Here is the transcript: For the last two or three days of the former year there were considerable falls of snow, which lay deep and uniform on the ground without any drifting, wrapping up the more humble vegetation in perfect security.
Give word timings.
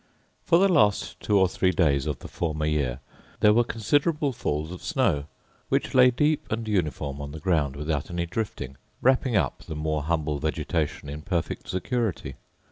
For 0.45 0.57
the 0.57 0.67
last 0.67 1.19
two 1.19 1.37
or 1.37 1.47
three 1.47 1.69
days 1.69 2.07
of 2.07 2.17
the 2.17 2.27
former 2.27 2.65
year 2.65 3.01
there 3.41 3.53
were 3.53 3.63
considerable 3.63 4.33
falls 4.33 4.71
of 4.71 4.81
snow, 4.81 5.25
which 5.69 5.93
lay 5.93 6.09
deep 6.09 6.51
and 6.51 6.67
uniform 6.67 7.21
on 7.21 7.33
the 7.33 7.39
ground 7.39 7.75
without 7.75 8.09
any 8.09 8.25
drifting, 8.25 8.77
wrapping 9.03 9.35
up 9.35 9.59
the 9.67 9.75
more 9.75 10.01
humble 10.01 10.39
vegetation 10.39 11.07
in 11.07 11.21
perfect 11.21 11.69
security. 11.69 12.33